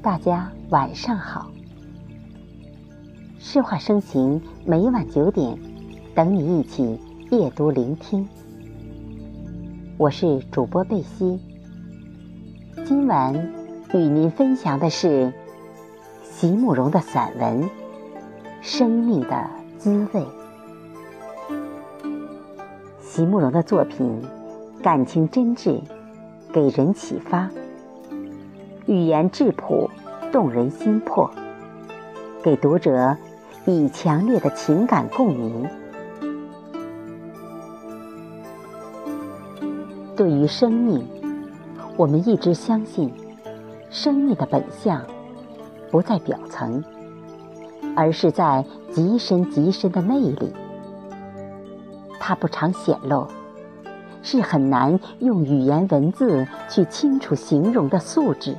[0.00, 1.50] 大家晚上好，
[3.40, 5.58] 诗画生情，每晚九点，
[6.14, 7.00] 等你一起
[7.30, 8.26] 夜读聆听。
[9.96, 11.40] 我是主播贝西，
[12.84, 13.34] 今晚
[13.92, 15.32] 与您分享的是
[16.22, 17.64] 席慕容的散文
[18.62, 20.20] 《生命的滋味》。
[23.00, 24.22] 席慕容的作品
[24.80, 25.80] 感情真挚，
[26.52, 27.50] 给人启发。
[28.88, 29.90] 语言质朴，
[30.32, 31.30] 动人心魄，
[32.42, 33.14] 给读者
[33.66, 35.68] 以强烈的情感共鸣。
[40.16, 41.06] 对于生命，
[41.98, 43.12] 我们一直相信，
[43.90, 45.04] 生命的本相
[45.90, 46.82] 不在表层，
[47.94, 50.50] 而是在极深极深的内里。
[52.18, 53.28] 它不常显露，
[54.22, 58.56] 是很难用语言文字去清楚形容的素质。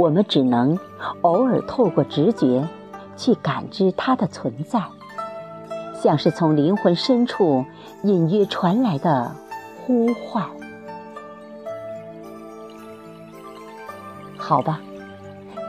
[0.00, 0.78] 我们只能
[1.20, 2.66] 偶尔透过直觉
[3.18, 4.82] 去感知它的存在，
[5.94, 7.66] 像是从灵魂深处
[8.02, 9.30] 隐约传来的
[9.84, 10.42] 呼唤。
[14.38, 14.80] 好吧，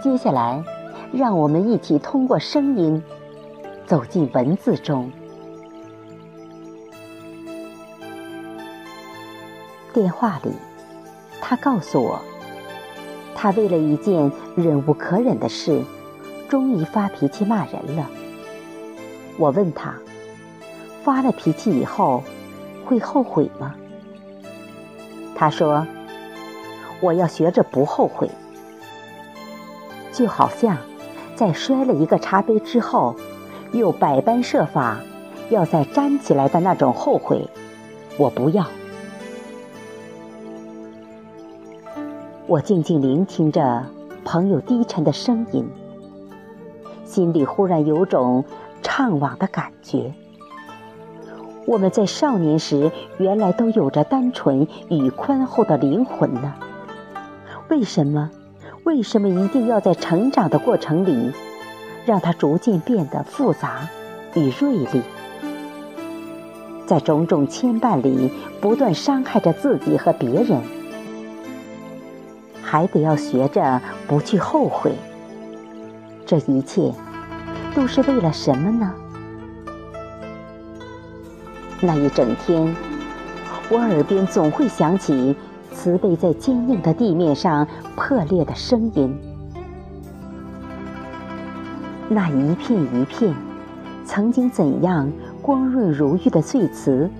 [0.00, 0.62] 接下来
[1.12, 3.02] 让我们一起通过声音
[3.84, 5.10] 走进文字中。
[9.92, 10.52] 电话里，
[11.40, 12.20] 他告诉我。
[13.42, 15.82] 他为了一件忍无可忍的事，
[16.46, 18.06] 终于发脾气骂人了。
[19.38, 19.94] 我问他，
[21.02, 22.22] 发了脾气以后
[22.84, 23.74] 会后悔吗？
[25.34, 25.86] 他说
[27.00, 28.30] ：“我要学着不后悔。”
[30.12, 30.76] 就好像
[31.34, 33.16] 在摔了一个茶杯之后，
[33.72, 34.98] 又百般设法
[35.48, 37.48] 要再站起来的那种后悔，
[38.18, 38.66] 我不要。
[42.50, 43.86] 我静静聆听着
[44.24, 45.64] 朋友低沉的声音，
[47.04, 48.44] 心里忽然有种
[48.82, 50.12] 怅惘的感觉。
[51.64, 56.54] 我们在少年时原来都有着单纯与宽厚的灵魂呢，
[57.68, 58.28] 为什么？
[58.82, 61.30] 为什么一定要在成长的过程里，
[62.04, 63.88] 让它逐渐变得复杂
[64.34, 65.02] 与锐利，
[66.84, 70.79] 在种种牵绊里不断伤害着自己和别人？
[72.70, 74.92] 还得要学着不去后悔，
[76.24, 76.94] 这一切
[77.74, 78.94] 都是为了什么呢？
[81.80, 82.72] 那一整天，
[83.68, 85.34] 我耳边总会响起
[85.72, 87.66] 瓷杯在坚硬的地面上
[87.96, 89.18] 破裂的声音，
[92.08, 93.34] 那一片一片
[94.04, 95.10] 曾经怎样
[95.42, 97.10] 光润如玉的碎瓷，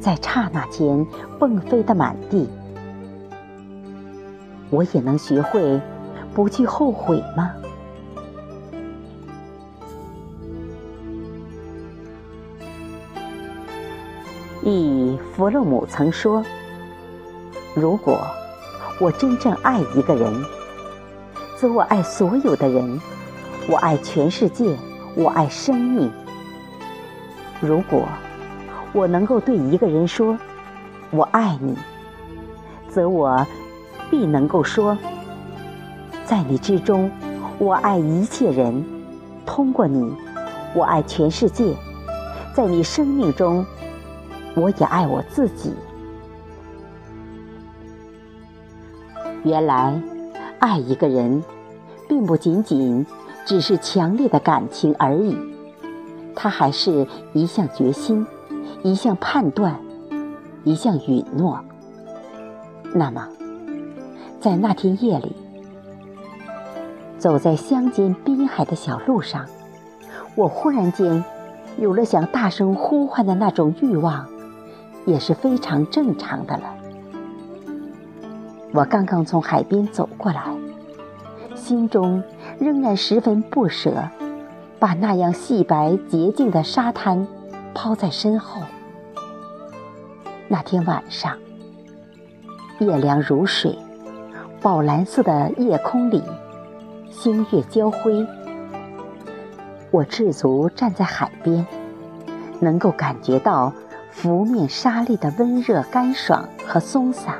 [0.00, 1.04] 在刹那间
[1.40, 2.48] 迸飞的满地。
[4.72, 5.78] 我也能学会
[6.32, 7.50] 不去后悔吗？
[14.62, 16.42] 忆弗洛姆曾说
[17.76, 18.18] ：“如果
[18.98, 20.32] 我真正爱一个人，
[21.58, 22.98] 则我爱所有的人，
[23.68, 24.74] 我爱全世界，
[25.14, 26.10] 我爱生命。
[27.60, 28.08] 如果
[28.94, 30.38] 我能够对一个人说
[31.12, 31.76] ‘我爱你’，
[32.88, 33.46] 则我……”
[34.12, 34.94] 必能够说，
[36.26, 37.10] 在你之中，
[37.58, 38.84] 我爱一切人；
[39.46, 40.14] 通过你，
[40.74, 41.74] 我爱全世界；
[42.54, 43.64] 在你生命中，
[44.54, 45.72] 我也爱我自己。
[49.44, 49.98] 原来，
[50.58, 51.42] 爱一个人，
[52.06, 53.06] 并不仅仅
[53.46, 55.34] 只是强烈的感情而已，
[56.36, 58.26] 它还是一项决心，
[58.82, 59.80] 一项判断，
[60.64, 61.58] 一项允诺。
[62.92, 63.26] 那么。
[64.42, 65.36] 在那天夜里，
[67.16, 69.46] 走在乡间滨海的小路上，
[70.34, 71.24] 我忽然间
[71.78, 74.26] 有了想大声呼唤的那种欲望，
[75.06, 76.64] 也是非常正常的了。
[78.72, 80.42] 我刚刚从海边走过来，
[81.54, 82.20] 心中
[82.58, 84.08] 仍然十分不舍，
[84.80, 87.28] 把那样细白洁净的沙滩
[87.74, 88.60] 抛在身后。
[90.48, 91.38] 那天晚上，
[92.80, 93.78] 夜凉如水。
[94.62, 96.22] 宝蓝色的夜空里，
[97.10, 98.24] 星月交辉。
[99.90, 101.66] 我赤足站在海边，
[102.60, 103.72] 能够感觉到
[104.12, 107.34] 拂面沙粒的温热、干爽和松散，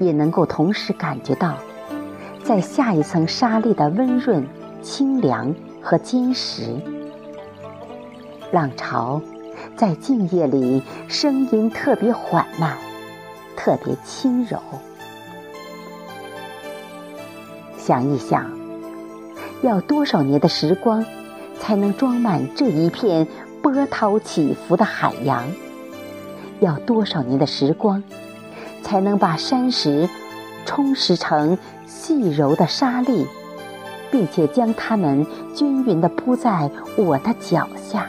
[0.00, 1.54] 也能够同时感觉到，
[2.42, 4.44] 在下一层沙粒的温润、
[4.82, 6.74] 清凉和坚实。
[8.50, 9.22] 浪潮
[9.76, 12.76] 在静夜里，声音特别缓慢，
[13.56, 14.58] 特别轻柔。
[17.84, 18.48] 想一想，
[19.60, 21.04] 要多少年的时光，
[21.58, 23.26] 才能装满这一片
[23.60, 25.42] 波涛起伏的海洋？
[26.60, 28.00] 要多少年的时光，
[28.84, 30.08] 才能把山石
[30.64, 33.26] 充实成细柔的沙粒，
[34.12, 38.06] 并且将它们均匀地铺在我的脚下？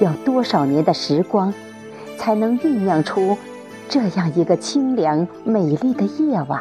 [0.00, 1.54] 要多少年的时光，
[2.18, 3.38] 才能酝酿出
[3.88, 6.60] 这样一个清凉美丽的夜晚？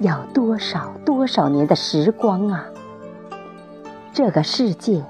[0.00, 2.64] 要多少多少年的时光啊，
[4.14, 5.04] 这个世界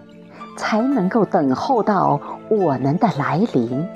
[0.57, 3.87] 才能够等候到我们的来临？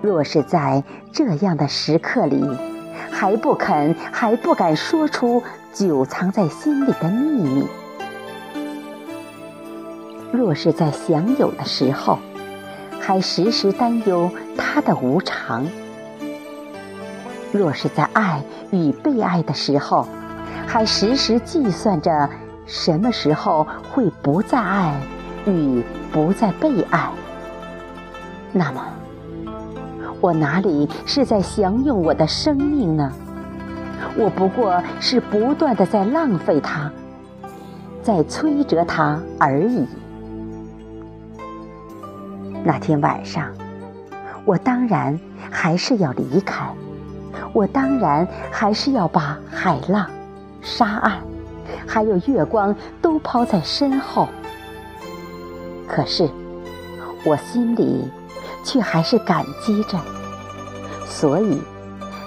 [0.00, 2.48] 若是在这样的时刻里，
[3.10, 5.42] 还不肯还不敢说出
[5.72, 7.64] 久藏在心里的秘密；
[10.30, 12.20] 若是在享有的时候，
[13.00, 15.66] 还时时担忧它的无常。
[17.56, 18.42] 若是在爱
[18.72, 20.08] 与被爱的时候，
[20.66, 22.28] 还时时计算着
[22.66, 24.92] 什么时候会不再爱
[25.46, 25.80] 与
[26.12, 27.08] 不再被爱，
[28.52, 28.82] 那么，
[30.20, 33.12] 我哪里是在享用我的生命呢？
[34.16, 36.90] 我不过是不断的在浪费它，
[38.02, 39.86] 在摧折它而已。
[42.64, 43.52] 那天晚上，
[44.44, 45.20] 我当然
[45.52, 46.66] 还是要离开。
[47.52, 50.10] 我当然还是要把海浪、
[50.60, 51.12] 沙岸，
[51.86, 54.28] 还有月光都抛在身后。
[55.86, 56.28] 可是，
[57.24, 58.10] 我心里
[58.64, 59.98] 却还是感激着，
[61.06, 61.60] 所以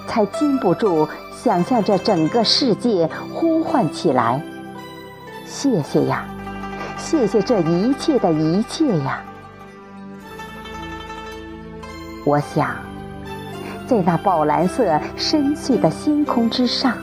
[0.06, 4.42] 才禁不住想象着整个世界呼唤起来
[5.44, 6.24] ：“谢谢呀，
[6.96, 9.20] 谢谢这一切的一切呀！”
[12.24, 12.87] 我想。
[13.88, 16.94] 在那宝蓝色深邃的星空之上，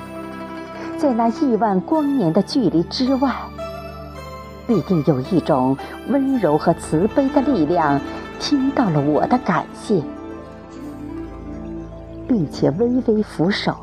[1.00, 3.34] 在那亿万光年的距离之外，
[4.68, 5.76] 必定有一种
[6.10, 8.00] 温柔和慈悲的力量，
[8.40, 10.00] 听到了我的感谢，
[12.28, 13.76] 并且微微俯首，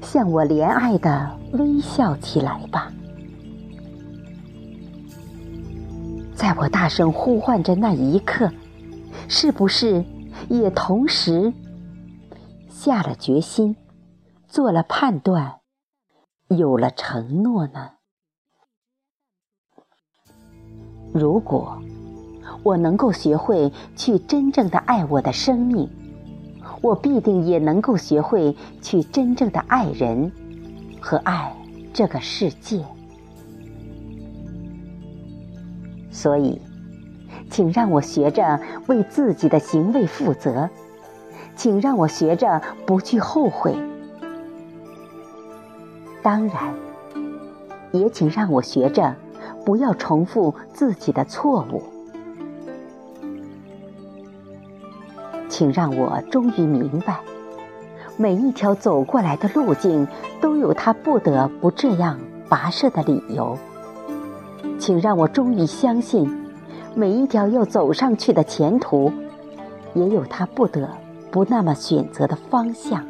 [0.00, 2.90] 向我怜爱的微笑起来吧。
[6.34, 8.50] 在我大声呼唤着那一刻，
[9.28, 10.02] 是不是
[10.48, 11.52] 也同时？
[12.68, 13.76] 下了决心，
[14.46, 15.60] 做了判断，
[16.48, 17.92] 有了承诺呢。
[21.12, 21.82] 如果
[22.62, 25.88] 我能够学会去真正的爱我的生命，
[26.82, 30.30] 我必定也能够学会去真正的爱人
[31.00, 31.56] 和爱
[31.92, 32.84] 这个世界。
[36.10, 36.60] 所以，
[37.50, 40.68] 请让我学着为自己的行为负责。
[41.58, 43.76] 请让我学着不去后悔，
[46.22, 46.72] 当然，
[47.90, 49.16] 也请让我学着
[49.64, 51.82] 不要重复自己的错误。
[55.48, 57.18] 请让我终于明白，
[58.16, 60.06] 每一条走过来的路径
[60.40, 63.58] 都有它不得不这样跋涉的理由。
[64.78, 66.30] 请让我终于相信，
[66.94, 69.12] 每一条要走上去的前途
[69.94, 70.88] 也有它不得。
[71.38, 73.06] 不那么选择的方向，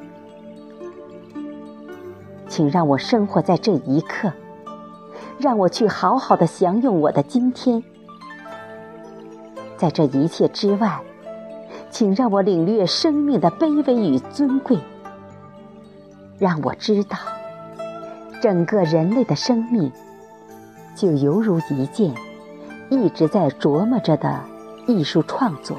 [2.46, 4.30] 请让我生活在这一刻，
[5.38, 7.82] 让我去好好的享用我的今天。
[9.78, 11.00] 在这一切之外，
[11.88, 14.76] 请让我领略生命的卑微与尊贵，
[16.38, 17.16] 让我知道，
[18.42, 19.90] 整个人类的生命，
[20.94, 22.12] 就犹如一件
[22.90, 24.38] 一直在琢磨着的
[24.86, 25.78] 艺术创作。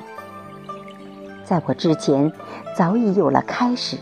[1.50, 2.32] 在我之前，
[2.76, 3.98] 早已有了开始；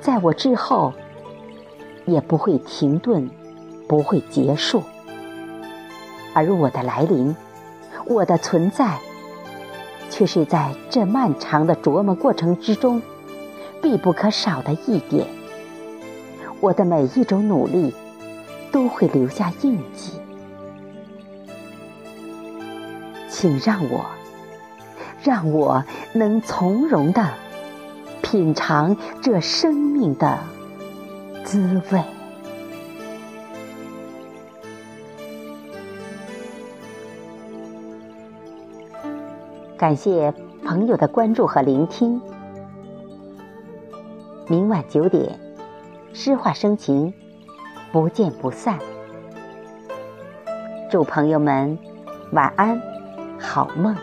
[0.00, 0.90] 在我之后，
[2.06, 3.28] 也不会停顿，
[3.86, 4.82] 不会结束。
[6.32, 7.36] 而我的来临，
[8.06, 8.98] 我的存在，
[10.08, 13.02] 却是在这漫长的琢磨过程之中
[13.82, 15.26] 必不可少的一点。
[16.62, 17.92] 我的每一种努力，
[18.72, 20.12] 都会留下印记。
[23.28, 24.15] 请让我。
[25.22, 27.28] 让我能从容的
[28.22, 30.38] 品尝这生命的
[31.44, 32.02] 滋味。
[39.76, 40.32] 感谢
[40.64, 42.20] 朋友的关注和聆听。
[44.48, 45.38] 明晚九点，
[46.12, 47.12] 诗画生情，
[47.92, 48.78] 不见不散。
[50.90, 51.78] 祝朋友们
[52.32, 52.80] 晚安，
[53.38, 53.94] 好梦。